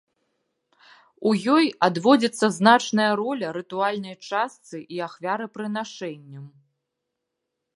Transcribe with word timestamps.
У 1.31 1.33
ёй 1.55 1.65
адводзіцца 1.87 2.45
значная 2.59 3.07
роля 3.21 3.47
рытуальнай 3.59 4.15
частцы 4.31 4.77
і 4.97 5.03
ахвярапрынашэнням. 5.09 6.45